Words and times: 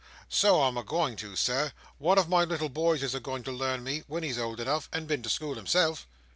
"So 0.29 0.63
I'm 0.63 0.77
a 0.79 0.83
going 0.83 1.15
to, 1.17 1.35
Sir. 1.35 1.73
One 1.99 2.17
of 2.17 2.27
my 2.27 2.43
little 2.43 2.69
boys 2.69 3.03
is 3.03 3.13
a 3.13 3.19
going 3.19 3.43
to 3.43 3.51
learn 3.51 3.83
me, 3.83 4.01
when 4.07 4.23
he's 4.23 4.39
old 4.39 4.59
enough, 4.59 4.89
and 4.91 5.07
been 5.07 5.21
to 5.21 5.29
school 5.29 5.53
himself." 5.53 6.07